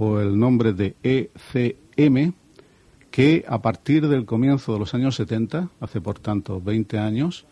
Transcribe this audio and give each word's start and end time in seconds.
el 0.00 0.38
nombre 0.38 0.72
de 0.72 0.96
ECM, 1.02 2.34
que 3.10 3.44
a 3.48 3.62
partir 3.62 4.08
del 4.08 4.24
comienzo 4.24 4.72
de 4.72 4.78
los 4.78 4.94
años 4.94 5.14
70, 5.16 5.70
hace 5.80 6.00
por 6.00 6.18
tanto 6.18 6.60
20 6.60 6.98
años, 6.98 7.46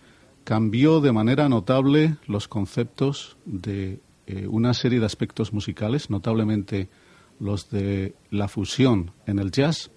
cambió 0.44 1.00
de 1.00 1.12
manera 1.12 1.48
notable 1.48 2.16
los 2.26 2.48
conceptos 2.48 3.36
de 3.44 4.00
eh, 4.26 4.46
una 4.48 4.74
serie 4.74 4.98
de 5.00 5.06
aspectos 5.06 5.52
musicales, 5.52 6.10
notablemente 6.10 6.88
los 7.38 7.70
de 7.70 8.14
la 8.30 8.48
fusión 8.48 9.12
en 9.26 9.38
el 9.38 9.50
jazz, 9.50 9.90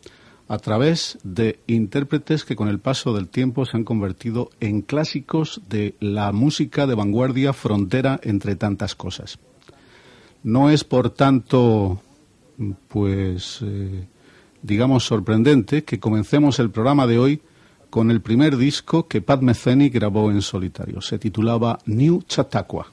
a 0.48 0.60
través 0.60 1.18
de 1.24 1.60
intérpretes 1.68 2.46
que 2.46 2.56
con 2.56 2.68
el 2.68 2.80
paso 2.80 3.14
del 3.14 3.28
tiempo 3.28 3.66
se 3.66 3.78
han 3.78 3.84
convertido 3.84 4.50
en 4.60 4.82
clásicos 4.82 5.62
de 5.68 5.96
la 6.00 6.32
música 6.32 6.86
de 6.86 6.96
vanguardia 6.96 7.54
frontera 7.54 8.20
entre 8.24 8.56
tantas 8.56 8.94
cosas. 8.94 9.40
No 10.44 10.70
es, 10.70 10.84
por 10.84 11.10
tanto, 11.10 12.02
pues, 12.88 13.60
eh, 13.64 14.08
digamos, 14.62 15.06
sorprendente 15.06 15.84
que 15.84 16.00
comencemos 16.00 16.60
el 16.60 16.72
programa 16.72 17.08
de 17.08 17.20
hoy 17.20 17.42
con 17.90 18.12
el 18.12 18.22
primer 18.22 18.58
disco 18.58 19.08
que 19.08 19.22
Pat 19.22 19.42
Metheny 19.42 19.90
grabó 19.90 20.32
en 20.32 20.42
solitario. 20.42 21.02
Se 21.02 21.18
titulaba 21.18 21.80
New 21.86 22.24
Chautauqua. 22.28 22.88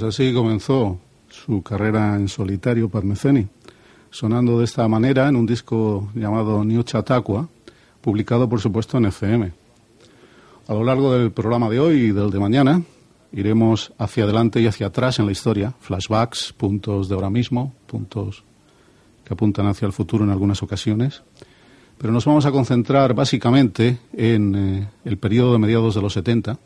Pues 0.00 0.14
así 0.14 0.32
comenzó 0.32 0.98
su 1.28 1.62
carrera 1.62 2.16
en 2.16 2.26
solitario 2.26 2.88
Padmeceni, 2.88 3.46
sonando 4.08 4.58
de 4.58 4.64
esta 4.64 4.88
manera 4.88 5.28
en 5.28 5.36
un 5.36 5.44
disco 5.44 6.08
llamado 6.14 6.64
New 6.64 6.82
Chautauqua, 6.84 7.46
publicado 8.00 8.48
por 8.48 8.62
supuesto 8.62 8.96
en 8.96 9.04
FM. 9.04 9.52
A 10.68 10.72
lo 10.72 10.84
largo 10.84 11.12
del 11.12 11.32
programa 11.32 11.68
de 11.68 11.80
hoy 11.80 11.96
y 11.96 12.12
del 12.12 12.30
de 12.30 12.38
mañana 12.38 12.82
iremos 13.32 13.92
hacia 13.98 14.24
adelante 14.24 14.62
y 14.62 14.66
hacia 14.66 14.86
atrás 14.86 15.18
en 15.18 15.26
la 15.26 15.32
historia, 15.32 15.74
flashbacks, 15.80 16.54
puntos 16.54 17.10
de 17.10 17.16
ahora 17.16 17.28
mismo, 17.28 17.74
puntos 17.86 18.42
que 19.22 19.34
apuntan 19.34 19.66
hacia 19.66 19.84
el 19.84 19.92
futuro 19.92 20.24
en 20.24 20.30
algunas 20.30 20.62
ocasiones, 20.62 21.22
pero 21.98 22.10
nos 22.10 22.24
vamos 22.24 22.46
a 22.46 22.52
concentrar 22.52 23.12
básicamente 23.12 23.98
en 24.14 24.54
eh, 24.54 24.88
el 25.04 25.18
periodo 25.18 25.52
de 25.52 25.58
mediados 25.58 25.94
de 25.94 26.00
los 26.00 26.14
70, 26.14 26.58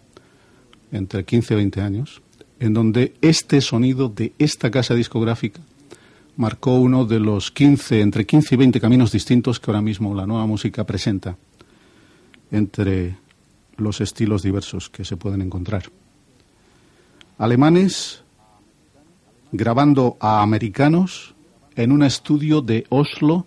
entre 0.92 1.24
15 1.24 1.54
y 1.54 1.56
20 1.56 1.80
años, 1.80 2.22
en 2.60 2.74
donde 2.74 3.14
este 3.20 3.60
sonido 3.60 4.08
de 4.08 4.32
esta 4.38 4.70
casa 4.70 4.94
discográfica 4.94 5.60
marcó 6.36 6.74
uno 6.76 7.04
de 7.04 7.20
los 7.20 7.50
15, 7.50 8.00
entre 8.00 8.26
15 8.26 8.54
y 8.54 8.58
20 8.58 8.80
caminos 8.80 9.12
distintos 9.12 9.60
que 9.60 9.70
ahora 9.70 9.82
mismo 9.82 10.14
la 10.14 10.26
nueva 10.26 10.46
música 10.46 10.84
presenta 10.84 11.36
entre 12.50 13.16
los 13.76 14.00
estilos 14.00 14.42
diversos 14.42 14.88
que 14.88 15.04
se 15.04 15.16
pueden 15.16 15.42
encontrar. 15.42 15.84
Alemanes 17.38 18.22
grabando 19.52 20.16
a 20.20 20.42
americanos 20.42 21.34
en 21.76 21.92
un 21.92 22.02
estudio 22.02 22.60
de 22.60 22.86
Oslo, 22.88 23.46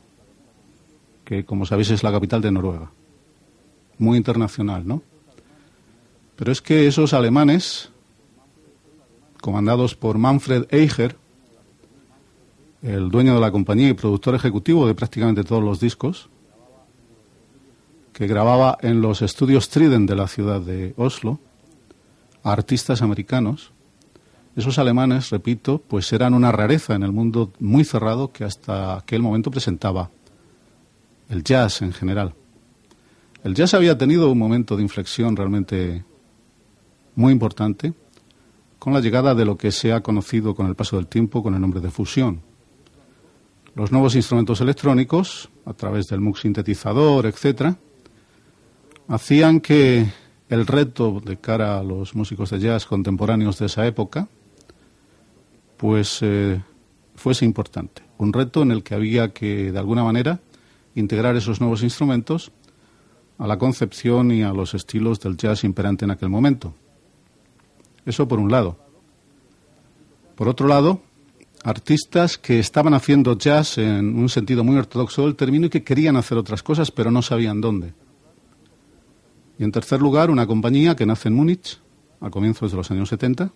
que 1.25 1.43
como 1.43 1.65
sabéis 1.65 1.91
es 1.91 2.03
la 2.03 2.11
capital 2.11 2.41
de 2.41 2.51
Noruega. 2.51 2.91
Muy 3.97 4.17
internacional, 4.17 4.87
¿no? 4.87 5.01
Pero 6.37 6.51
es 6.51 6.61
que 6.61 6.87
esos 6.87 7.13
alemanes, 7.13 7.89
comandados 9.41 9.95
por 9.95 10.17
Manfred 10.17 10.65
Eicher, 10.69 11.15
el 12.81 13.09
dueño 13.09 13.33
de 13.35 13.41
la 13.41 13.51
compañía 13.51 13.89
y 13.89 13.93
productor 13.93 14.35
ejecutivo 14.35 14.87
de 14.87 14.95
prácticamente 14.95 15.43
todos 15.43 15.63
los 15.63 15.79
discos, 15.79 16.29
que 18.13 18.27
grababa 18.27 18.77
en 18.81 19.01
los 19.01 19.21
estudios 19.21 19.69
Trident 19.69 20.09
de 20.09 20.15
la 20.15 20.27
ciudad 20.27 20.61
de 20.61 20.93
Oslo, 20.97 21.39
a 22.43 22.51
artistas 22.51 23.01
americanos. 23.01 23.71
Esos 24.55 24.79
alemanes, 24.79 25.29
repito, 25.29 25.79
pues 25.87 26.11
eran 26.13 26.33
una 26.33 26.51
rareza 26.51 26.95
en 26.95 27.03
el 27.03 27.11
mundo 27.11 27.51
muy 27.59 27.83
cerrado 27.83 28.31
que 28.31 28.43
hasta 28.43 28.97
aquel 28.97 29.21
momento 29.21 29.51
presentaba 29.51 30.09
el 31.29 31.43
jazz 31.43 31.81
en 31.81 31.93
general. 31.93 32.33
El 33.43 33.53
jazz 33.53 33.73
había 33.73 33.97
tenido 33.97 34.31
un 34.31 34.39
momento 34.39 34.75
de 34.75 34.83
inflexión 34.83 35.35
realmente 35.35 36.03
muy 37.15 37.33
importante 37.33 37.93
con 38.79 38.93
la 38.93 38.99
llegada 38.99 39.35
de 39.35 39.45
lo 39.45 39.57
que 39.57 39.71
se 39.71 39.91
ha 39.91 40.01
conocido 40.01 40.55
con 40.55 40.67
el 40.67 40.75
paso 40.75 40.97
del 40.97 41.07
tiempo 41.07 41.43
con 41.43 41.53
el 41.53 41.61
nombre 41.61 41.81
de 41.81 41.91
fusión. 41.91 42.41
Los 43.75 43.91
nuevos 43.91 44.15
instrumentos 44.15 44.61
electrónicos, 44.61 45.49
a 45.65 45.73
través 45.73 46.07
del 46.07 46.19
MUX 46.19 46.41
sintetizador, 46.41 47.25
etcétera, 47.25 47.77
hacían 49.07 49.59
que 49.59 50.07
el 50.49 50.65
reto 50.65 51.21
de 51.23 51.37
cara 51.37 51.77
a 51.77 51.83
los 51.83 52.15
músicos 52.15 52.49
de 52.49 52.59
jazz 52.59 52.85
contemporáneos 52.85 53.59
de 53.59 53.65
esa 53.65 53.85
época, 53.85 54.27
pues 55.77 56.19
eh, 56.21 56.61
fuese 57.15 57.45
importante. 57.45 58.03
Un 58.17 58.33
reto 58.33 58.61
en 58.63 58.71
el 58.71 58.83
que 58.83 58.95
había 58.95 59.29
que, 59.29 59.71
de 59.71 59.79
alguna 59.79 60.03
manera, 60.03 60.39
integrar 60.95 61.35
esos 61.35 61.61
nuevos 61.61 61.83
instrumentos 61.83 62.51
a 63.37 63.45
la 63.45 63.57
concepción 63.57 64.31
y 64.31 64.41
a 64.41 64.53
los 64.53 64.73
estilos 64.73 65.19
del 65.19 65.37
jazz 65.37 65.63
imperante 65.63 66.05
en 66.05 66.11
aquel 66.11 66.29
momento. 66.29 66.73
Eso 68.07 68.25
por 68.25 68.39
un 68.39 68.49
lado. 68.49 68.77
Por 70.35 70.47
otro 70.47 70.65
lado, 70.65 71.01
artistas 71.63 72.37
que 72.37 72.57
estaban 72.57 72.93
haciendo 72.93 73.37
jazz 73.37 73.77
en 73.77 74.17
un 74.17 74.29
sentido 74.29 74.63
muy 74.63 74.77
ortodoxo 74.77 75.23
del 75.23 75.35
término 75.35 75.65
y 75.65 75.69
que 75.69 75.83
querían 75.83 76.15
hacer 76.15 76.37
otras 76.37 76.63
cosas, 76.63 76.89
pero 76.89 77.11
no 77.11 77.21
sabían 77.21 77.59
dónde. 77.59 77.93
Y 79.59 79.65
en 79.65 79.73
tercer 79.73 80.01
lugar, 80.01 80.31
una 80.31 80.47
compañía 80.47 80.95
que 80.95 81.05
nace 81.05 81.27
en 81.27 81.35
Múnich 81.35 81.79
a 82.21 82.29
comienzos 82.29 82.71
de 82.71 82.77
los 82.77 82.89
años 82.91 83.09
70, 83.09 83.51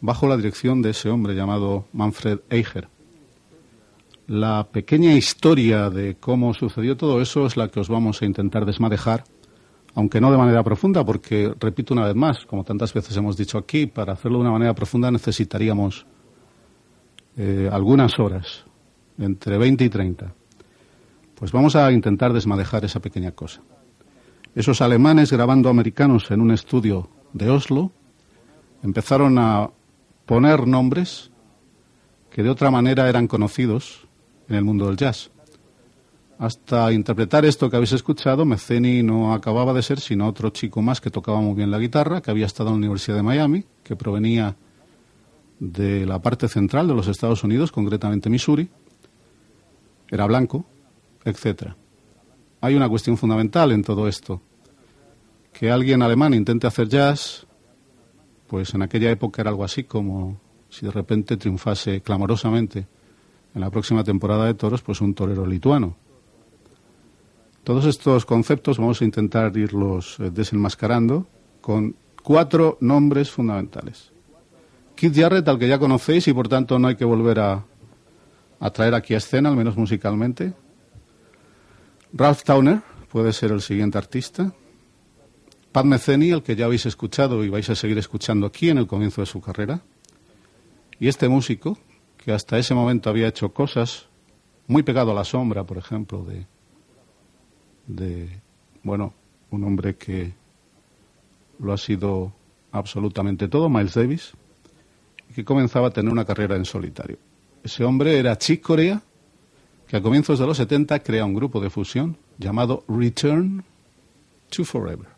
bajo 0.00 0.26
la 0.26 0.36
dirección 0.36 0.82
de 0.82 0.90
ese 0.90 1.08
hombre 1.08 1.36
llamado 1.36 1.86
Manfred 1.92 2.40
Eicher. 2.50 2.88
La 4.26 4.66
pequeña 4.72 5.14
historia 5.14 5.88
de 5.88 6.16
cómo 6.16 6.52
sucedió 6.52 6.96
todo 6.96 7.22
eso 7.22 7.46
es 7.46 7.56
la 7.56 7.68
que 7.68 7.78
os 7.78 7.88
vamos 7.88 8.22
a 8.22 8.26
intentar 8.26 8.66
desmadejar 8.66 9.22
aunque 9.96 10.20
no 10.20 10.30
de 10.30 10.36
manera 10.36 10.62
profunda, 10.62 11.04
porque, 11.04 11.54
repito 11.58 11.94
una 11.94 12.04
vez 12.04 12.14
más, 12.14 12.44
como 12.44 12.64
tantas 12.64 12.92
veces 12.92 13.16
hemos 13.16 13.34
dicho 13.34 13.56
aquí, 13.56 13.86
para 13.86 14.12
hacerlo 14.12 14.38
de 14.38 14.42
una 14.42 14.52
manera 14.52 14.74
profunda 14.74 15.10
necesitaríamos 15.10 16.06
eh, 17.38 17.70
algunas 17.72 18.18
horas, 18.18 18.66
entre 19.18 19.56
20 19.56 19.84
y 19.84 19.88
30. 19.88 20.34
Pues 21.34 21.50
vamos 21.50 21.76
a 21.76 21.90
intentar 21.90 22.34
desmadejar 22.34 22.84
esa 22.84 23.00
pequeña 23.00 23.32
cosa. 23.32 23.62
Esos 24.54 24.82
alemanes 24.82 25.32
grabando 25.32 25.70
americanos 25.70 26.30
en 26.30 26.42
un 26.42 26.50
estudio 26.50 27.08
de 27.32 27.48
Oslo 27.48 27.90
empezaron 28.82 29.38
a 29.38 29.70
poner 30.26 30.66
nombres 30.66 31.30
que 32.30 32.42
de 32.42 32.50
otra 32.50 32.70
manera 32.70 33.08
eran 33.08 33.26
conocidos 33.28 34.06
en 34.50 34.56
el 34.56 34.64
mundo 34.64 34.88
del 34.88 34.98
jazz. 34.98 35.30
Hasta 36.38 36.92
interpretar 36.92 37.46
esto 37.46 37.70
que 37.70 37.76
habéis 37.76 37.92
escuchado, 37.92 38.44
Meceni 38.44 39.02
no 39.02 39.32
acababa 39.32 39.72
de 39.72 39.82
ser 39.82 40.00
sino 40.00 40.28
otro 40.28 40.50
chico 40.50 40.82
más 40.82 41.00
que 41.00 41.10
tocaba 41.10 41.40
muy 41.40 41.54
bien 41.54 41.70
la 41.70 41.78
guitarra, 41.78 42.20
que 42.20 42.30
había 42.30 42.44
estado 42.44 42.68
en 42.68 42.74
la 42.74 42.78
Universidad 42.78 43.16
de 43.16 43.22
Miami, 43.22 43.64
que 43.82 43.96
provenía 43.96 44.54
de 45.58 46.04
la 46.04 46.20
parte 46.20 46.48
central 46.48 46.88
de 46.88 46.94
los 46.94 47.08
Estados 47.08 47.42
Unidos, 47.42 47.72
concretamente 47.72 48.28
Missouri, 48.28 48.68
era 50.10 50.26
blanco, 50.26 50.66
etcétera. 51.24 51.74
Hay 52.60 52.74
una 52.74 52.88
cuestión 52.88 53.16
fundamental 53.16 53.72
en 53.72 53.82
todo 53.82 54.06
esto. 54.06 54.42
Que 55.54 55.70
alguien 55.70 56.02
alemán 56.02 56.34
intente 56.34 56.66
hacer 56.66 56.88
jazz, 56.88 57.46
pues 58.46 58.74
en 58.74 58.82
aquella 58.82 59.10
época 59.10 59.40
era 59.40 59.50
algo 59.50 59.64
así 59.64 59.84
como 59.84 60.38
si 60.68 60.84
de 60.84 60.92
repente 60.92 61.38
triunfase 61.38 62.02
clamorosamente 62.02 62.86
en 63.54 63.60
la 63.62 63.70
próxima 63.70 64.04
temporada 64.04 64.44
de 64.44 64.52
toros, 64.52 64.82
pues 64.82 65.00
un 65.00 65.14
torero 65.14 65.46
lituano. 65.46 65.96
Todos 67.66 67.84
estos 67.86 68.24
conceptos 68.24 68.78
vamos 68.78 69.02
a 69.02 69.04
intentar 69.04 69.56
irlos 69.56 70.20
eh, 70.20 70.30
desenmascarando 70.30 71.26
con 71.60 71.96
cuatro 72.22 72.78
nombres 72.80 73.28
fundamentales. 73.32 74.12
Keith 74.94 75.16
Jarrett, 75.16 75.48
al 75.48 75.58
que 75.58 75.66
ya 75.66 75.76
conocéis 75.76 76.28
y 76.28 76.32
por 76.32 76.46
tanto 76.46 76.78
no 76.78 76.86
hay 76.86 76.94
que 76.94 77.04
volver 77.04 77.40
a, 77.40 77.64
traer 78.72 78.94
aquí 78.94 79.14
a 79.14 79.16
escena, 79.16 79.48
al 79.48 79.56
menos 79.56 79.76
musicalmente. 79.76 80.52
Ralph 82.12 82.44
Towner 82.44 82.82
puede 83.10 83.32
ser 83.32 83.50
el 83.50 83.60
siguiente 83.60 83.98
artista. 83.98 84.52
Pat 85.72 85.86
Metheny, 85.86 86.30
al 86.30 86.44
que 86.44 86.54
ya 86.54 86.66
habéis 86.66 86.86
escuchado 86.86 87.42
y 87.42 87.48
vais 87.48 87.68
a 87.68 87.74
seguir 87.74 87.98
escuchando 87.98 88.46
aquí 88.46 88.70
en 88.70 88.78
el 88.78 88.86
comienzo 88.86 89.22
de 89.22 89.26
su 89.26 89.40
carrera. 89.40 89.82
Y 91.00 91.08
este 91.08 91.28
músico, 91.28 91.76
que 92.16 92.30
hasta 92.30 92.58
ese 92.58 92.74
momento 92.74 93.10
había 93.10 93.26
hecho 93.26 93.52
cosas 93.52 94.06
muy 94.68 94.84
pegado 94.84 95.10
a 95.10 95.14
la 95.16 95.24
sombra, 95.24 95.64
por 95.64 95.78
ejemplo, 95.78 96.22
de 96.22 96.46
de, 97.86 98.28
bueno, 98.82 99.14
un 99.50 99.64
hombre 99.64 99.96
que 99.96 100.32
lo 101.58 101.72
ha 101.72 101.78
sido 101.78 102.32
absolutamente 102.72 103.48
todo, 103.48 103.68
Miles 103.68 103.94
Davis, 103.94 104.32
que 105.34 105.44
comenzaba 105.44 105.88
a 105.88 105.90
tener 105.90 106.12
una 106.12 106.24
carrera 106.24 106.56
en 106.56 106.64
solitario. 106.64 107.18
Ese 107.62 107.84
hombre 107.84 108.18
era 108.18 108.36
Chick 108.38 108.62
Corea, 108.62 109.02
que 109.86 109.96
a 109.96 110.02
comienzos 110.02 110.38
de 110.38 110.46
los 110.46 110.56
70 110.56 111.00
crea 111.00 111.24
un 111.24 111.34
grupo 111.34 111.60
de 111.60 111.70
fusión 111.70 112.16
llamado 112.38 112.84
Return 112.88 113.64
to 114.50 114.64
Forever. 114.64 115.15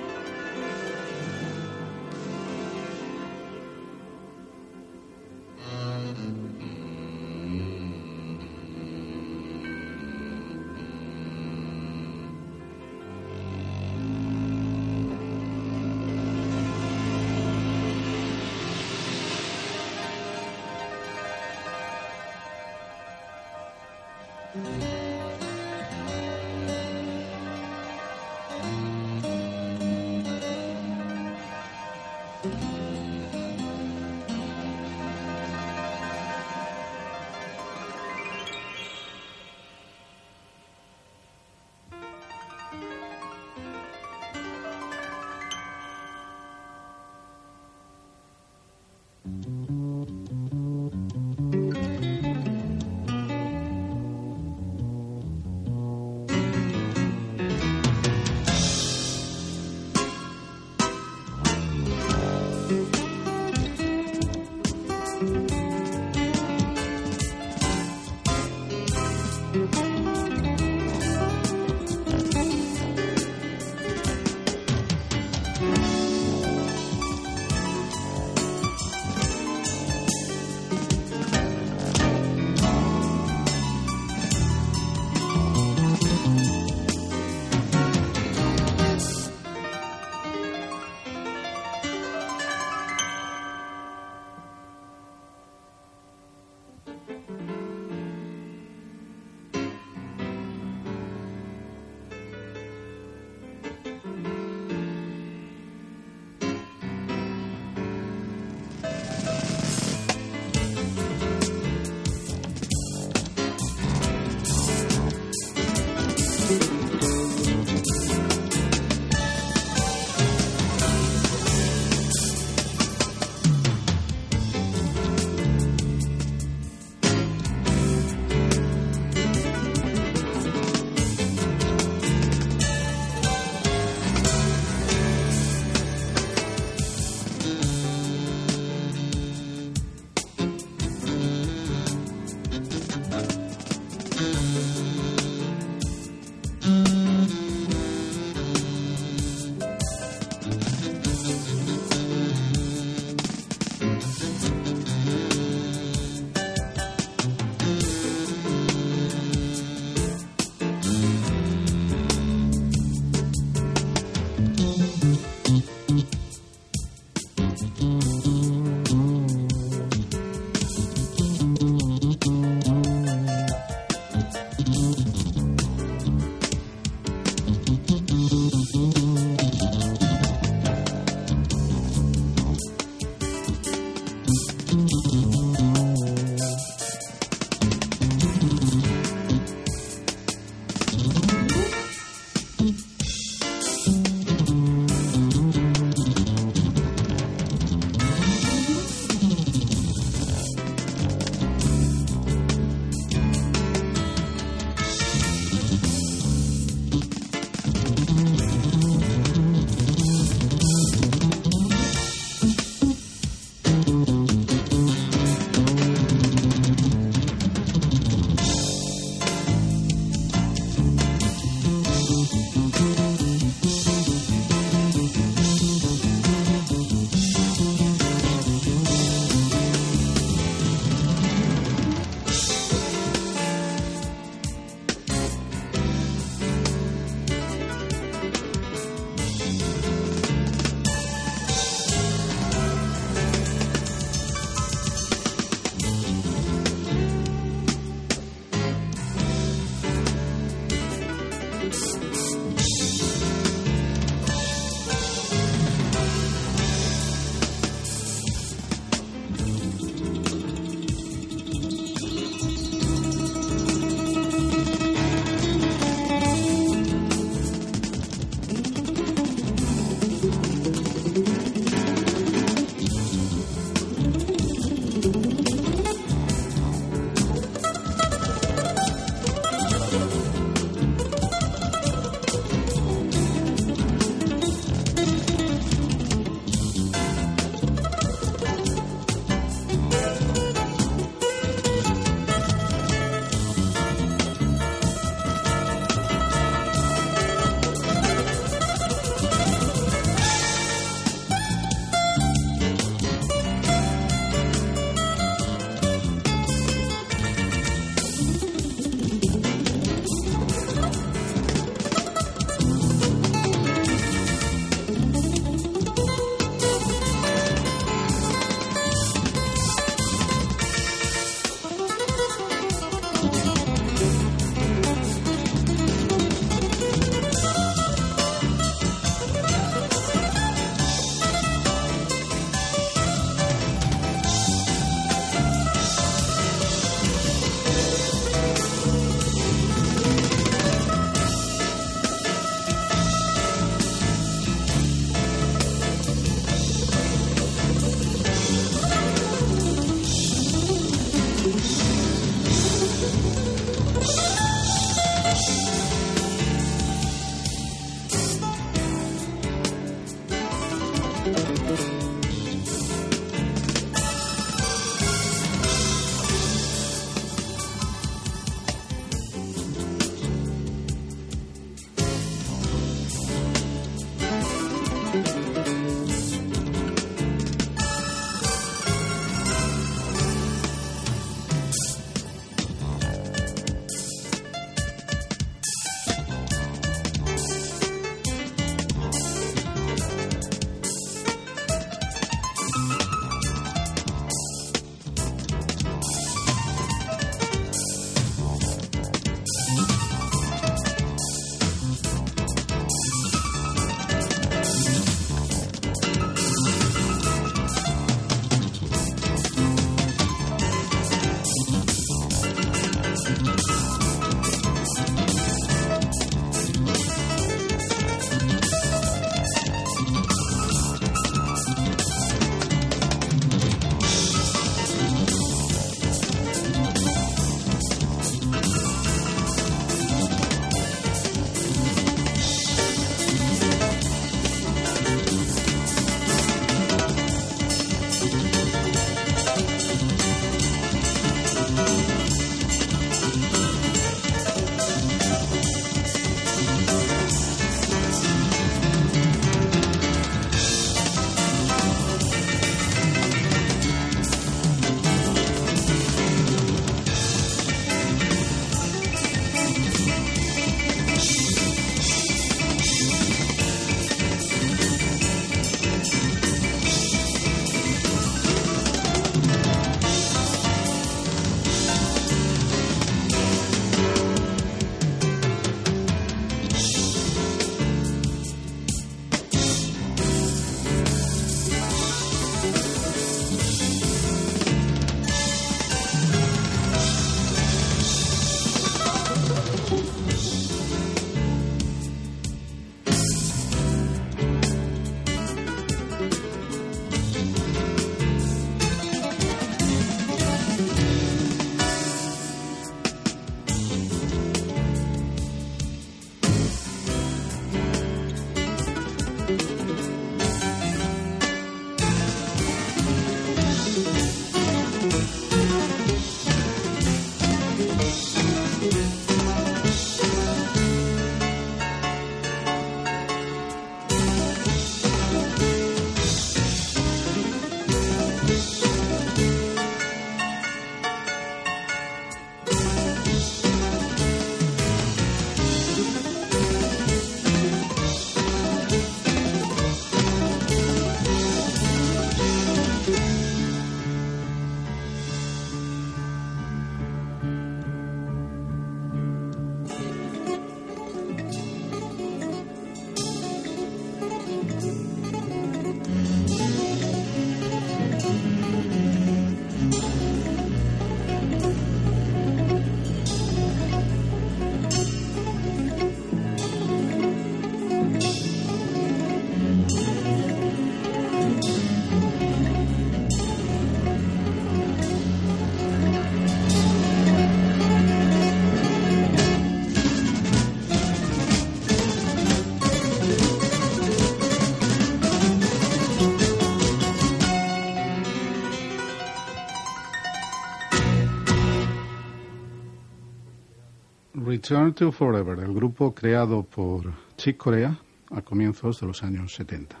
To 594.72 595.12
Forever, 595.12 595.58
el 595.58 595.74
grupo 595.74 596.14
creado 596.14 596.62
por 596.62 597.12
Chick 597.36 597.58
Corea 597.58 597.94
a 598.30 598.40
comienzos 598.40 598.98
de 598.98 599.06
los 599.06 599.22
años 599.22 599.54
70, 599.54 600.00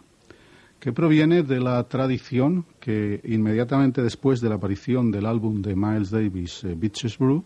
que 0.80 0.94
proviene 0.94 1.42
de 1.42 1.60
la 1.60 1.86
tradición 1.86 2.64
que 2.80 3.20
inmediatamente 3.24 4.02
después 4.02 4.40
de 4.40 4.48
la 4.48 4.54
aparición 4.54 5.10
del 5.10 5.26
álbum 5.26 5.60
de 5.60 5.76
Miles 5.76 6.10
Davis, 6.10 6.64
eh, 6.64 6.74
Beaches 6.74 7.18
Brew, 7.18 7.44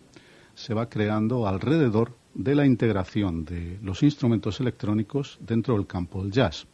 se 0.55 0.73
va 0.73 0.87
creando 0.87 1.45
alrededor 1.45 2.13
de 2.33 2.55
la 2.55 2.65
integración 2.65 3.43
de 3.43 3.77
los 3.83 4.03
instrumentos 4.03 4.61
electrónicos 4.61 5.37
dentro 5.41 5.75
del 5.75 5.85
campo 5.85 6.23
del 6.23 6.31
jazz. 6.31 6.65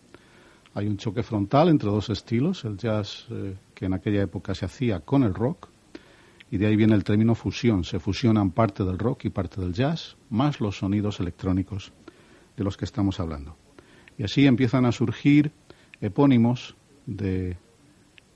Hay 0.76 0.86
un 0.86 0.98
choque 0.98 1.24
frontal 1.24 1.70
entre 1.70 1.90
dos 1.90 2.12
estilos, 2.12 2.64
el 2.64 2.78
jazz 2.78 3.26
eh, 3.32 3.56
que 3.74 3.86
en 3.86 3.94
aquella 3.94 4.22
época 4.22 4.54
se 4.54 4.66
hacía 4.66 5.00
con 5.00 5.24
el 5.24 5.34
rock, 5.34 5.73
y 6.54 6.60
de 6.60 6.68
ahí 6.68 6.76
viene 6.76 6.94
el 6.94 7.04
término 7.04 7.34
fusión. 7.34 7.84
Se 7.84 8.00
fusionan 8.00 8.52
parte 8.52 8.84
del 8.84 9.00
rock 9.00 9.26
y 9.26 9.32
parte 9.32 9.60
del 9.60 9.74
jazz, 9.74 10.18
más 10.30 10.62
los 10.62 10.78
sonidos 10.78 11.20
electrónicos 11.20 11.92
de 12.56 12.64
los 12.64 12.78
que 12.78 12.86
estamos 12.86 13.20
hablando. 13.20 13.58
Y 14.20 14.24
así 14.24 14.46
empiezan 14.46 14.86
a 14.86 14.92
surgir 14.92 15.52
epónimos 16.00 16.76
de 17.08 17.58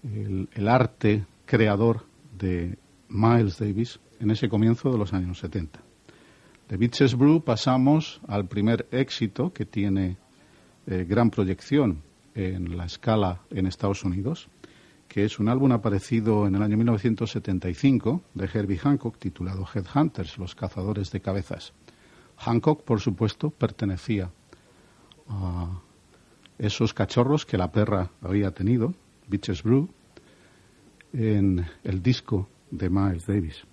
el, 0.02 0.68
arte 0.68 1.28
creador 1.46 2.08
de 2.36 2.80
Miles 3.08 3.60
Davis 3.60 4.00
en 4.20 4.32
ese 4.32 4.50
comienzo 4.50 4.92
de 4.92 4.98
los 4.98 5.14
años 5.14 5.38
70. 5.38 5.80
De 6.70 6.76
Beaches 6.76 7.16
Brew 7.16 7.44
pasamos 7.44 8.20
al 8.28 8.48
primer 8.48 8.88
éxito 8.90 9.54
que 9.54 9.66
tiene 9.66 10.18
eh, 10.88 11.06
gran 11.08 11.30
proyección 11.30 12.02
en 12.34 12.78
la 12.78 12.86
escala 12.86 13.42
en 13.52 13.68
Estados 13.68 14.04
Unidos, 14.04 14.50
que 15.08 15.26
es 15.26 15.40
un 15.40 15.50
álbum 15.50 15.72
aparecido 15.72 16.48
en 16.48 16.56
el 16.56 16.62
año 16.62 16.78
1975 16.78 18.22
de 18.34 18.50
Herbie 18.54 18.78
Hancock 18.78 19.18
titulado 19.18 19.66
Headhunters, 19.74 20.38
los 20.38 20.56
cazadores 20.56 21.12
de 21.12 21.22
cabezas. 21.22 21.74
Hancock, 22.38 22.84
por 22.84 23.00
supuesto, 23.00 23.50
pertenecía 23.50 24.30
a 25.30 25.82
esos 26.58 26.94
cachorros 26.94 27.46
que 27.46 27.58
la 27.58 27.72
perra 27.72 28.12
había 28.22 28.52
tenido, 28.52 28.94
Beaches 29.28 29.64
Brew, 29.64 29.90
en 31.14 31.66
el 31.84 32.02
disco 32.02 32.48
de 32.72 32.90
Miles 32.90 33.26
Davis. 33.26 33.64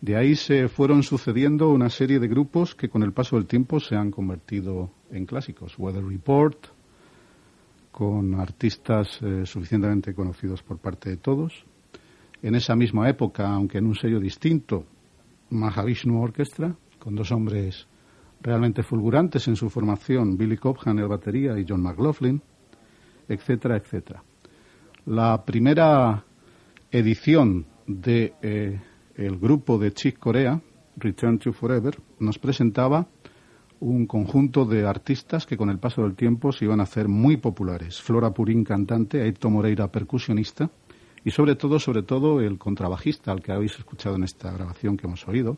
De 0.00 0.16
ahí 0.16 0.34
se 0.34 0.68
fueron 0.68 1.02
sucediendo 1.02 1.68
una 1.68 1.90
serie 1.90 2.18
de 2.18 2.28
grupos 2.28 2.74
que 2.74 2.88
con 2.88 3.02
el 3.02 3.12
paso 3.12 3.36
del 3.36 3.46
tiempo 3.46 3.80
se 3.80 3.96
han 3.96 4.10
convertido 4.10 4.90
en 5.10 5.26
clásicos. 5.26 5.78
Weather 5.78 6.04
Report, 6.04 6.68
con 7.90 8.34
artistas 8.34 9.20
eh, 9.22 9.44
suficientemente 9.44 10.14
conocidos 10.14 10.62
por 10.62 10.78
parte 10.78 11.10
de 11.10 11.16
todos. 11.16 11.64
En 12.42 12.54
esa 12.54 12.74
misma 12.74 13.08
época, 13.08 13.48
aunque 13.48 13.78
en 13.78 13.86
un 13.86 13.94
sello 13.94 14.20
distinto, 14.20 14.84
Mahavishnu 15.50 16.22
Orchestra, 16.22 16.74
con 16.98 17.14
dos 17.14 17.32
hombres 17.32 17.86
realmente 18.40 18.82
fulgurantes 18.82 19.46
en 19.48 19.56
su 19.56 19.68
formación, 19.68 20.36
Billy 20.36 20.56
Cobham 20.56 20.98
en 20.98 21.08
batería 21.08 21.58
y 21.58 21.66
John 21.68 21.82
McLaughlin, 21.82 22.40
etcétera, 23.28 23.76
etcétera. 23.76 24.22
La 25.06 25.44
primera 25.44 26.24
edición 26.90 27.66
de 27.86 28.34
eh, 28.42 28.80
el 29.16 29.38
grupo 29.38 29.78
de 29.78 29.92
Chick 29.92 30.18
Corea, 30.18 30.60
Return 30.96 31.38
to 31.38 31.52
Forever, 31.52 31.98
nos 32.18 32.38
presentaba 32.38 33.06
un 33.80 34.06
conjunto 34.06 34.66
de 34.66 34.86
artistas 34.86 35.46
que 35.46 35.56
con 35.56 35.70
el 35.70 35.78
paso 35.78 36.02
del 36.02 36.14
tiempo 36.14 36.52
se 36.52 36.66
iban 36.66 36.80
a 36.80 36.84
hacer 36.84 37.08
muy 37.08 37.38
populares. 37.38 38.00
Flora 38.00 38.30
Purín, 38.30 38.62
cantante, 38.62 39.22
Aito 39.22 39.48
Moreira, 39.48 39.88
percusionista, 39.88 40.70
y 41.24 41.30
sobre 41.30 41.56
todo, 41.56 41.78
sobre 41.78 42.02
todo, 42.02 42.40
el 42.40 42.58
contrabajista 42.58 43.32
al 43.32 43.42
que 43.42 43.52
habéis 43.52 43.78
escuchado 43.78 44.16
en 44.16 44.24
esta 44.24 44.52
grabación 44.52 44.96
que 44.96 45.06
hemos 45.06 45.26
oído. 45.26 45.56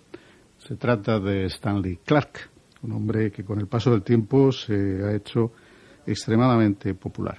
Se 0.59 0.77
trata 0.77 1.19
de 1.19 1.47
Stanley 1.47 1.99
Clark, 2.05 2.51
un 2.83 2.93
hombre 2.93 3.31
que 3.31 3.45
con 3.45 3.59
el 3.59 3.67
paso 3.67 3.91
del 3.91 4.03
tiempo 4.03 4.53
se 4.53 5.05
ha 5.05 5.15
hecho 5.15 5.53
extremadamente 6.07 6.95
popular. 6.95 7.39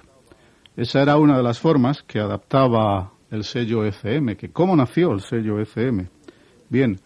Esa 0.76 1.02
era 1.02 1.16
una 1.16 1.36
de 1.36 1.42
las 1.42 1.58
formas 1.58 2.02
que 2.02 2.18
adaptaba 2.18 3.12
el 3.30 3.44
sello 3.44 3.84
ECM, 3.84 4.36
que 4.36 4.50
cómo 4.50 4.76
nació 4.76 5.12
el 5.12 5.20
sello 5.20 5.60
ECM. 5.60 6.08
Bien, 6.68 6.98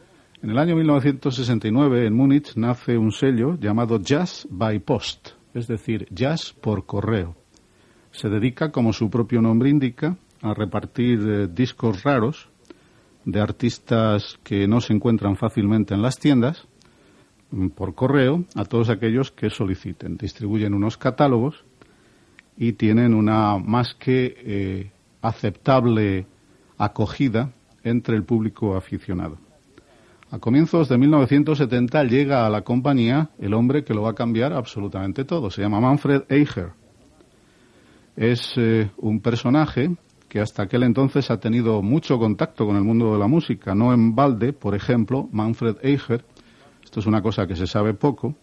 en 0.42 0.50
el 0.50 0.58
año 0.58 0.76
1969 0.76 2.06
en 2.06 2.14
Múnich 2.14 2.54
nace 2.54 2.96
un 2.96 3.10
sello 3.10 3.58
llamado 3.58 4.00
Jazz 4.00 4.46
by 4.50 4.78
Post, 4.78 5.30
es 5.52 5.66
decir, 5.66 6.06
jazz 6.10 6.52
por 6.52 6.86
correo. 6.86 7.34
Se 8.12 8.28
dedica, 8.28 8.70
como 8.70 8.92
su 8.92 9.10
propio 9.10 9.42
nombre 9.42 9.68
indica, 9.68 10.16
a 10.40 10.54
repartir 10.54 11.18
eh, 11.28 11.48
discos 11.48 12.04
raros 12.04 12.48
de 13.24 13.40
artistas 13.40 14.38
que 14.44 14.68
no 14.68 14.80
se 14.80 14.92
encuentran 14.92 15.36
fácilmente 15.36 15.94
en 15.94 16.02
las 16.02 16.18
tiendas 16.18 16.68
mm, 17.50 17.68
por 17.68 17.94
correo 17.94 18.44
a 18.54 18.64
todos 18.64 18.90
aquellos 18.90 19.32
que 19.32 19.50
soliciten. 19.50 20.16
Distribuyen 20.16 20.72
unos 20.72 20.96
catálogos 20.96 21.64
y 22.56 22.74
tienen 22.74 23.14
una 23.14 23.58
más 23.58 23.94
que 23.94 24.36
eh, 24.38 24.90
aceptable 25.20 26.26
acogida 26.76 27.52
entre 27.82 28.16
el 28.16 28.22
público 28.22 28.76
aficionado. 28.76 29.47
A 30.30 30.38
comienzos 30.38 30.90
de 30.90 30.98
1970 30.98 32.04
llega 32.04 32.44
a 32.44 32.50
la 32.50 32.60
compañía 32.60 33.30
el 33.38 33.54
hombre 33.54 33.82
que 33.82 33.94
lo 33.94 34.02
va 34.02 34.10
a 34.10 34.14
cambiar 34.14 34.52
absolutamente 34.52 35.24
todo. 35.24 35.48
Se 35.48 35.62
llama 35.62 35.80
Manfred 35.80 36.24
Eicher. 36.28 36.72
Es 38.14 38.52
eh, 38.56 38.90
un 38.98 39.20
personaje 39.20 39.96
que 40.28 40.40
hasta 40.40 40.64
aquel 40.64 40.82
entonces 40.82 41.30
ha 41.30 41.40
tenido 41.40 41.80
mucho 41.80 42.18
contacto 42.18 42.66
con 42.66 42.76
el 42.76 42.84
mundo 42.84 43.14
de 43.14 43.18
la 43.18 43.26
música. 43.26 43.74
No 43.74 43.94
en 43.94 44.14
balde, 44.14 44.52
por 44.52 44.74
ejemplo, 44.74 45.30
Manfred 45.32 45.76
Eicher, 45.80 46.26
esto 46.84 47.00
es 47.00 47.06
una 47.06 47.22
cosa 47.22 47.46
que 47.46 47.56
se 47.56 47.66
sabe 47.66 47.94
poco, 47.94 48.34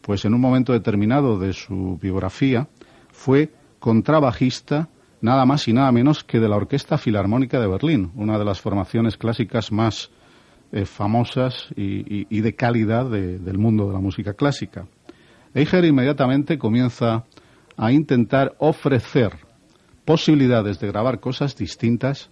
pues 0.00 0.24
en 0.24 0.34
un 0.34 0.40
momento 0.40 0.72
determinado 0.72 1.38
de 1.38 1.52
su 1.52 1.96
biografía 2.02 2.66
fue 3.12 3.52
contrabajista 3.78 4.88
nada 5.20 5.46
más 5.46 5.68
y 5.68 5.74
nada 5.74 5.92
menos 5.92 6.24
que 6.24 6.40
de 6.40 6.48
la 6.48 6.56
Orquesta 6.56 6.98
Filarmónica 6.98 7.60
de 7.60 7.68
Berlín, 7.68 8.10
una 8.16 8.36
de 8.36 8.44
las 8.44 8.60
formaciones 8.60 9.16
clásicas 9.16 9.70
más 9.70 10.10
eh, 10.72 10.84
famosas 10.84 11.68
y, 11.76 12.40
de 12.40 12.54
calidad 12.54 13.10
del 13.10 13.58
mundo 13.58 13.88
de 13.88 13.92
la 13.92 14.00
música 14.00 14.34
clásica. 14.34 14.86
Eicher 15.54 15.84
inmediatamente 15.84 16.58
comienza 16.58 17.24
a 17.76 17.92
intentar 17.92 18.54
ofrecer 18.58 19.32
posibilidades 20.04 20.78
de 20.78 20.88
grabar 20.88 21.20
cosas 21.20 21.56
distintas 21.56 22.30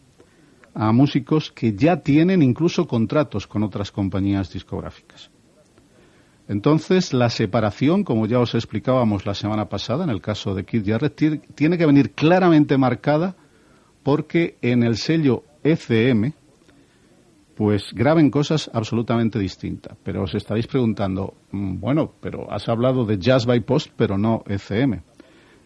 a 0.74 0.92
músicos 0.92 1.50
que 1.50 1.72
ya 1.72 1.96
tienen 1.96 2.42
incluso 2.42 2.86
contratos 2.86 3.46
con 3.46 3.64
otras 3.64 3.90
compañías 3.90 4.52
discográficas. 4.52 5.30
Entonces, 6.46 7.12
la 7.12 7.28
separación, 7.28 8.04
como 8.04 8.26
ya 8.26 8.38
os 8.38 8.54
explicábamos 8.54 9.26
la 9.26 9.34
semana 9.34 9.68
pasada, 9.68 10.04
en 10.04 10.10
el 10.10 10.20
caso 10.22 10.54
de 10.54 10.64
Kid 10.64 10.82
Jarrett, 10.86 11.42
tiene 11.54 11.76
que 11.76 11.86
venir 11.86 12.12
claramente 12.12 12.78
marcada 12.78 13.36
porque 14.02 14.56
en 14.62 14.82
el 14.82 14.96
sello 14.96 15.42
ECM, 15.62 16.32
pues 17.58 17.92
graben 17.92 18.30
cosas 18.30 18.70
absolutamente 18.72 19.36
distintas. 19.36 19.98
Pero 20.04 20.22
os 20.22 20.32
estaréis 20.32 20.68
preguntando, 20.68 21.34
mm, 21.50 21.80
bueno, 21.80 22.12
pero 22.20 22.48
has 22.52 22.68
hablado 22.68 23.04
de 23.04 23.18
Jazz 23.18 23.46
by 23.46 23.58
Post, 23.62 23.90
pero 23.96 24.16
no 24.16 24.44
ECM. 24.46 25.02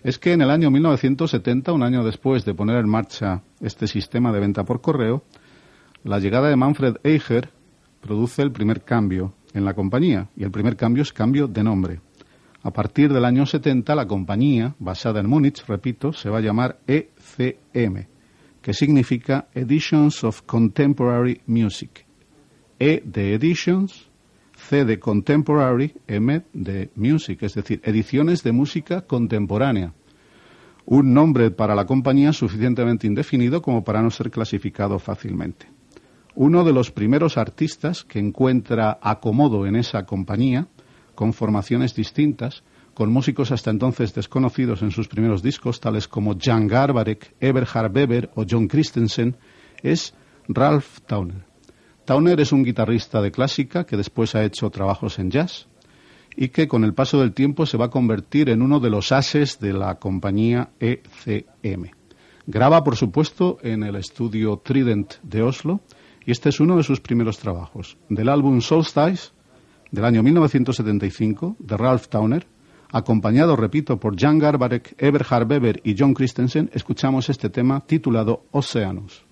Es 0.02 0.18
que 0.18 0.32
en 0.32 0.40
el 0.40 0.50
año 0.50 0.70
1970, 0.70 1.70
un 1.70 1.82
año 1.82 2.02
después 2.02 2.46
de 2.46 2.54
poner 2.54 2.78
en 2.78 2.88
marcha 2.88 3.42
este 3.60 3.86
sistema 3.86 4.32
de 4.32 4.40
venta 4.40 4.64
por 4.64 4.80
correo, 4.80 5.22
la 6.02 6.18
llegada 6.18 6.48
de 6.48 6.56
Manfred 6.56 6.96
Eicher 7.04 7.50
produce 8.00 8.40
el 8.40 8.52
primer 8.52 8.84
cambio 8.84 9.34
en 9.52 9.66
la 9.66 9.74
compañía, 9.74 10.28
y 10.34 10.44
el 10.44 10.50
primer 10.50 10.76
cambio 10.76 11.02
es 11.02 11.12
cambio 11.12 11.46
de 11.46 11.62
nombre. 11.62 12.00
A 12.62 12.70
partir 12.72 13.12
del 13.12 13.26
año 13.26 13.44
70, 13.44 13.94
la 13.94 14.06
compañía, 14.06 14.74
basada 14.78 15.20
en 15.20 15.28
Múnich, 15.28 15.62
repito, 15.66 16.14
se 16.14 16.30
va 16.30 16.38
a 16.38 16.40
llamar 16.40 16.78
ECM, 16.86 18.06
que 18.62 18.72
significa 18.72 19.48
Editions 19.54 20.24
of 20.24 20.42
Contemporary 20.42 21.40
Music. 21.46 22.06
E 22.78 23.02
de 23.04 23.34
Editions, 23.34 24.08
C 24.56 24.84
de 24.84 24.98
Contemporary, 24.98 25.94
M 26.06 26.42
de 26.52 26.90
Music, 26.94 27.42
es 27.42 27.54
decir, 27.54 27.80
ediciones 27.84 28.42
de 28.42 28.52
música 28.52 29.02
contemporánea. 29.02 29.92
Un 30.86 31.12
nombre 31.12 31.50
para 31.50 31.74
la 31.74 31.86
compañía 31.86 32.32
suficientemente 32.32 33.06
indefinido 33.06 33.62
como 33.62 33.84
para 33.84 34.02
no 34.02 34.10
ser 34.10 34.30
clasificado 34.30 34.98
fácilmente. 34.98 35.66
Uno 36.34 36.64
de 36.64 36.72
los 36.72 36.90
primeros 36.90 37.36
artistas 37.36 38.04
que 38.04 38.18
encuentra 38.18 38.98
acomodo 39.02 39.66
en 39.66 39.76
esa 39.76 40.06
compañía, 40.06 40.68
con 41.14 41.32
formaciones 41.32 41.94
distintas, 41.94 42.64
con 42.94 43.12
músicos 43.12 43.52
hasta 43.52 43.70
entonces 43.70 44.14
desconocidos 44.14 44.82
en 44.82 44.90
sus 44.90 45.08
primeros 45.08 45.42
discos, 45.42 45.80
tales 45.80 46.08
como 46.08 46.36
Jan 46.38 46.66
Garbarek, 46.66 47.34
Eberhard 47.40 47.94
Weber 47.94 48.30
o 48.34 48.44
John 48.48 48.68
Christensen, 48.68 49.36
es 49.82 50.14
Ralph 50.48 51.00
Towner. 51.06 51.44
Towner 52.04 52.40
es 52.40 52.52
un 52.52 52.64
guitarrista 52.64 53.22
de 53.22 53.30
clásica 53.30 53.84
que 53.84 53.96
después 53.96 54.34
ha 54.34 54.44
hecho 54.44 54.70
trabajos 54.70 55.18
en 55.18 55.30
jazz 55.30 55.68
y 56.36 56.48
que 56.48 56.66
con 56.66 56.84
el 56.84 56.94
paso 56.94 57.20
del 57.20 57.32
tiempo 57.32 57.66
se 57.66 57.76
va 57.76 57.86
a 57.86 57.90
convertir 57.90 58.48
en 58.48 58.62
uno 58.62 58.80
de 58.80 58.90
los 58.90 59.12
ases 59.12 59.58
de 59.60 59.72
la 59.72 59.96
compañía 59.96 60.70
ECM. 60.80 61.90
Graba, 62.46 62.82
por 62.82 62.96
supuesto, 62.96 63.58
en 63.62 63.84
el 63.84 63.96
estudio 63.96 64.56
Trident 64.58 65.14
de 65.22 65.42
Oslo 65.42 65.80
y 66.26 66.32
este 66.32 66.48
es 66.48 66.60
uno 66.60 66.76
de 66.76 66.82
sus 66.82 67.00
primeros 67.00 67.38
trabajos. 67.38 67.96
Del 68.08 68.28
álbum 68.28 68.60
Solstice 68.60 69.30
del 69.92 70.04
año 70.04 70.22
1975 70.22 71.56
de 71.58 71.76
Ralph 71.76 72.08
Towner, 72.08 72.46
acompañado, 72.92 73.56
repito, 73.56 73.98
por 73.98 74.18
Jan 74.18 74.38
Garbarek, 74.38 74.94
Eberhard 74.98 75.50
Weber 75.50 75.80
y 75.82 75.96
John 75.98 76.14
Christensen, 76.14 76.70
escuchamos 76.72 77.28
este 77.28 77.50
tema 77.50 77.80
titulado 77.86 78.44
Oceanus. 78.52 79.24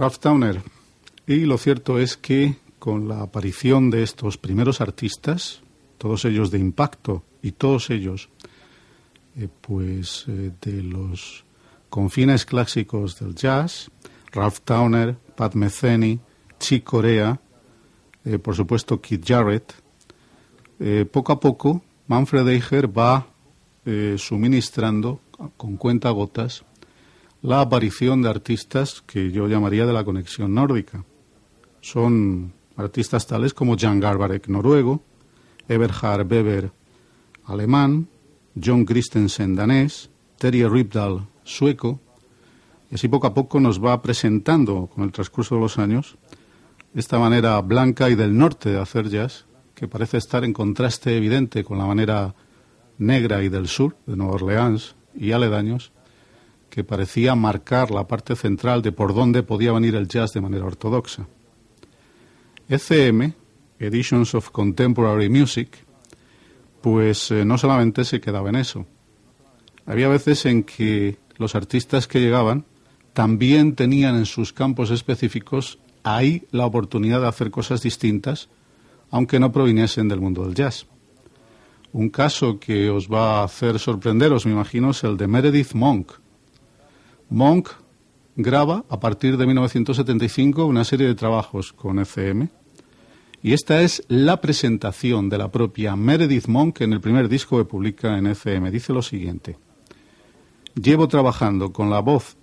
Ralph 0.00 0.18
Towner. 0.18 0.62
Y 1.26 1.40
lo 1.40 1.58
cierto 1.58 1.98
es 1.98 2.16
que 2.16 2.56
con 2.78 3.06
la 3.06 3.20
aparición 3.20 3.90
de 3.90 4.02
estos 4.02 4.38
primeros 4.38 4.80
artistas, 4.80 5.60
todos 5.98 6.24
ellos 6.24 6.50
de 6.50 6.58
impacto 6.58 7.22
y 7.42 7.52
todos 7.52 7.90
ellos 7.90 8.30
eh, 9.36 9.48
pues 9.60 10.24
eh, 10.26 10.52
de 10.62 10.82
los 10.82 11.44
confines 11.90 12.46
clásicos 12.46 13.20
del 13.20 13.34
jazz, 13.34 13.90
Ralph 14.32 14.60
Towner, 14.64 15.18
Pat 15.36 15.54
Metheny, 15.54 16.18
Chick 16.58 16.82
Corea, 16.82 17.38
eh, 18.24 18.38
por 18.38 18.56
supuesto 18.56 19.02
Keith 19.02 19.26
Jarrett, 19.26 19.74
poco 21.12 21.32
a 21.32 21.40
poco 21.40 21.82
Manfred 22.06 22.48
Eicher 22.48 22.88
va 22.88 23.26
suministrando 24.16 25.20
con 25.58 25.76
cuentagotas 25.76 26.64
la 27.42 27.60
aparición 27.60 28.22
de 28.22 28.28
artistas 28.28 29.02
que 29.06 29.30
yo 29.30 29.48
llamaría 29.48 29.86
de 29.86 29.92
la 29.92 30.04
conexión 30.04 30.54
nórdica. 30.54 31.04
Son 31.80 32.52
artistas 32.76 33.26
tales 33.26 33.54
como 33.54 33.76
Jan 33.78 34.00
Garbarek, 34.00 34.48
noruego, 34.48 35.02
Eberhard 35.68 36.30
Weber, 36.30 36.72
alemán, 37.44 38.08
John 38.62 38.84
Christensen, 38.84 39.54
danés, 39.54 40.10
Terry 40.38 40.66
Ripdahl, 40.66 41.26
sueco, 41.44 42.00
y 42.90 42.96
así 42.96 43.08
poco 43.08 43.28
a 43.28 43.34
poco 43.34 43.60
nos 43.60 43.82
va 43.82 44.02
presentando 44.02 44.88
con 44.92 45.04
el 45.04 45.12
transcurso 45.12 45.54
de 45.54 45.60
los 45.60 45.78
años 45.78 46.18
esta 46.94 47.18
manera 47.18 47.60
blanca 47.60 48.10
y 48.10 48.16
del 48.16 48.36
norte 48.36 48.70
de 48.70 48.80
hacer 48.80 49.08
jazz, 49.08 49.46
que 49.74 49.86
parece 49.86 50.18
estar 50.18 50.44
en 50.44 50.52
contraste 50.52 51.16
evidente 51.16 51.62
con 51.62 51.78
la 51.78 51.86
manera 51.86 52.34
negra 52.98 53.42
y 53.42 53.48
del 53.48 53.68
sur, 53.68 53.96
de 54.06 54.16
Nueva 54.16 54.34
Orleans 54.34 54.96
y 55.14 55.32
aledaños, 55.32 55.92
que 56.70 56.84
parecía 56.84 57.34
marcar 57.34 57.90
la 57.90 58.06
parte 58.06 58.36
central 58.36 58.80
de 58.80 58.92
por 58.92 59.12
dónde 59.14 59.42
podía 59.42 59.72
venir 59.72 59.96
el 59.96 60.08
jazz 60.08 60.32
de 60.32 60.40
manera 60.40 60.64
ortodoxa. 60.64 61.26
ECM, 62.68 63.34
Editions 63.78 64.34
of 64.34 64.50
Contemporary 64.50 65.28
Music, 65.28 65.84
pues 66.80 67.30
eh, 67.30 67.44
no 67.44 67.58
solamente 67.58 68.04
se 68.04 68.20
quedaba 68.20 68.48
en 68.48 68.56
eso. 68.56 68.86
Había 69.84 70.08
veces 70.08 70.46
en 70.46 70.62
que 70.62 71.18
los 71.36 71.54
artistas 71.54 72.06
que 72.06 72.20
llegaban 72.20 72.64
también 73.12 73.74
tenían 73.74 74.16
en 74.16 74.26
sus 74.26 74.52
campos 74.52 74.90
específicos 74.90 75.78
ahí 76.04 76.46
la 76.52 76.66
oportunidad 76.66 77.20
de 77.20 77.28
hacer 77.28 77.50
cosas 77.50 77.82
distintas, 77.82 78.48
aunque 79.10 79.40
no 79.40 79.50
proviniesen 79.50 80.08
del 80.08 80.20
mundo 80.20 80.44
del 80.44 80.54
jazz. 80.54 80.86
Un 81.92 82.08
caso 82.08 82.60
que 82.60 82.88
os 82.88 83.08
va 83.08 83.40
a 83.40 83.44
hacer 83.44 83.78
sorprenderos, 83.80 84.46
me 84.46 84.52
imagino, 84.52 84.90
es 84.90 85.02
el 85.02 85.16
de 85.16 85.26
Meredith 85.26 85.74
Monk. 85.74 86.12
Monk 87.30 87.68
graba 88.34 88.84
a 88.88 88.98
partir 88.98 89.36
de 89.36 89.46
1975 89.46 90.64
una 90.66 90.84
serie 90.84 91.06
de 91.06 91.14
trabajos 91.14 91.72
con 91.72 92.00
ECM 92.00 92.48
y 93.40 93.52
esta 93.52 93.82
es 93.82 94.02
la 94.08 94.40
presentación 94.40 95.28
de 95.28 95.38
la 95.38 95.50
propia 95.50 95.94
Meredith 95.94 96.48
Monk 96.48 96.80
en 96.80 96.92
el 96.92 97.00
primer 97.00 97.28
disco 97.28 97.56
que 97.56 97.64
publica 97.64 98.18
en 98.18 98.26
FM. 98.26 98.70
Dice 98.72 98.92
lo 98.92 99.00
siguiente. 99.00 99.56
Llevo 100.74 101.06
trabajando 101.06 101.72
con 101.72 101.88
la 101.88 102.00
voz 102.00 102.36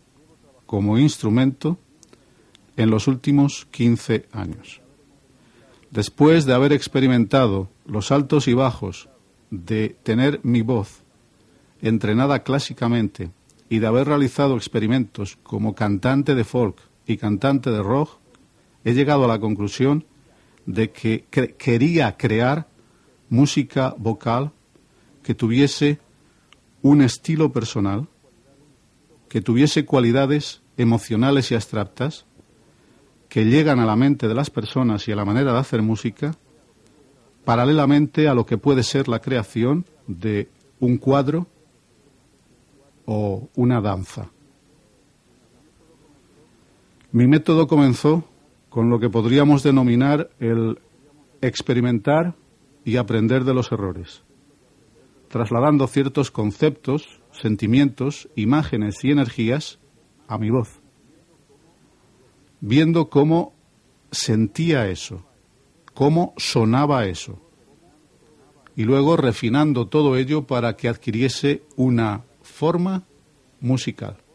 como 0.65 0.97
instrumento 0.97 1.77
en 2.77 2.89
los 2.89 3.07
últimos 3.07 3.67
15 3.71 4.27
años. 4.31 4.81
Después 5.91 6.45
de 6.45 6.53
haber 6.53 6.71
experimentado 6.71 7.69
los 7.85 8.11
altos 8.11 8.47
y 8.47 8.53
bajos, 8.53 9.09
de 9.51 9.97
tener 10.03 10.39
mi 10.43 10.61
voz 10.61 11.03
entrenada 11.81 12.43
clásicamente 12.43 13.31
y 13.69 13.79
de 13.79 13.87
haber 13.87 14.07
realizado 14.07 14.55
experimentos 14.55 15.37
como 15.43 15.75
cantante 15.75 16.35
de 16.35 16.43
folk 16.43 16.77
y 17.05 17.17
cantante 17.17 17.69
de 17.71 17.83
rock, 17.83 18.11
he 18.83 18.93
llegado 18.93 19.25
a 19.25 19.27
la 19.27 19.39
conclusión 19.39 20.05
de 20.65 20.91
que 20.91 21.25
quería 21.57 22.17
crear 22.17 22.67
música 23.29 23.95
vocal 23.97 24.51
que 25.23 25.35
tuviese 25.35 25.99
un 26.81 27.01
estilo 27.01 27.51
personal, 27.51 28.07
que 29.29 29.41
tuviese 29.41 29.85
cualidades 29.85 30.61
emocionales 30.77 31.51
y 31.51 31.55
abstractas 31.55 32.25
que 33.27 33.45
llegan 33.45 33.79
a 33.79 33.85
la 33.85 33.95
mente 33.95 34.27
de 34.27 34.35
las 34.35 34.49
personas 34.49 35.07
y 35.07 35.11
a 35.11 35.15
la 35.15 35.25
manera 35.25 35.51
de 35.51 35.59
hacer 35.59 35.81
música, 35.81 36.35
paralelamente 37.43 38.27
a 38.27 38.33
lo 38.33 38.45
que 38.45 38.57
puede 38.57 38.83
ser 38.83 39.07
la 39.07 39.19
creación 39.19 39.85
de 40.07 40.49
un 40.79 40.97
cuadro 40.97 41.47
o 43.07 43.49
una 43.55 43.79
danza. 43.81 44.29
Mi 47.13 47.25
método 47.25 47.67
comenzó 47.67 48.25
con 48.69 48.89
lo 48.89 48.99
que 48.99 49.09
podríamos 49.09 49.63
denominar 49.63 50.29
el 50.39 50.77
experimentar 51.41 52.35
y 52.83 52.97
aprender 52.97 53.45
de 53.45 53.53
los 53.53 53.71
errores, 53.71 54.23
trasladando 55.29 55.87
ciertos 55.87 56.31
conceptos, 56.31 57.21
sentimientos, 57.31 58.29
imágenes 58.35 59.03
y 59.03 59.11
energías 59.11 59.79
a 60.27 60.37
mi 60.37 60.49
voz, 60.49 60.81
viendo 62.59 63.09
cómo 63.09 63.53
sentía 64.11 64.89
eso, 64.89 65.25
cómo 65.93 66.33
sonaba 66.35 67.05
eso, 67.05 67.41
y 68.75 68.83
luego 68.83 69.15
refinando 69.15 69.87
todo 69.87 70.17
ello 70.17 70.45
para 70.45 70.75
que 70.75 70.89
adquiriese 70.89 71.63
una 71.77 72.26
forma 72.57 73.03
musical. 73.61 74.26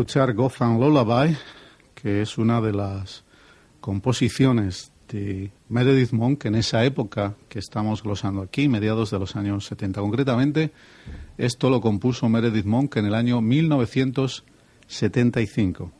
Escuchar 0.00 0.32
Gotham 0.32 0.80
Lullaby, 0.80 1.36
que 1.94 2.22
es 2.22 2.38
una 2.38 2.62
de 2.62 2.72
las 2.72 3.22
composiciones 3.82 4.92
de 5.12 5.52
Meredith 5.68 6.12
Monk 6.12 6.46
en 6.46 6.54
esa 6.54 6.86
época 6.86 7.34
que 7.50 7.58
estamos 7.58 8.02
glosando 8.02 8.40
aquí, 8.40 8.66
mediados 8.66 9.10
de 9.10 9.18
los 9.18 9.36
años 9.36 9.66
70. 9.66 10.00
Concretamente, 10.00 10.72
esto 11.36 11.68
lo 11.68 11.82
compuso 11.82 12.30
Meredith 12.30 12.64
Monk 12.64 12.96
en 12.96 13.04
el 13.04 13.14
año 13.14 13.42
1975. 13.42 15.92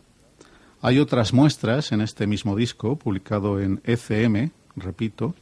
Hay 0.80 0.98
otras 0.98 1.34
muestras 1.34 1.92
en 1.92 2.00
este 2.00 2.26
mismo 2.26 2.56
disco, 2.56 2.96
publicado 2.96 3.60
en 3.60 3.82
ECM, 3.84 4.52
repito, 4.76 5.34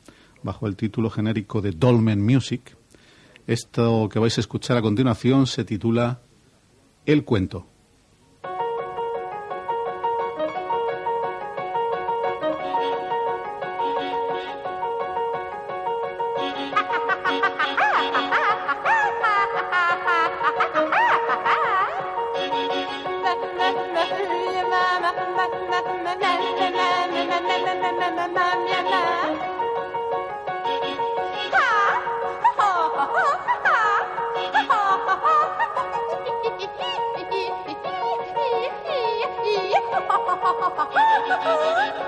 bajo 0.42 0.66
el 0.66 0.74
título 0.74 1.10
genérico 1.10 1.60
de 1.60 1.70
Dolmen 1.70 2.26
Music. 2.26 2.76
Esto 3.46 4.08
que 4.08 4.18
vais 4.18 4.36
a 4.36 4.40
escuchar 4.40 4.78
a 4.78 4.82
continuación 4.82 5.46
se 5.46 5.62
titula 5.62 6.22
El 7.06 7.24
cuento. 7.24 7.77
Oh, 41.50 42.04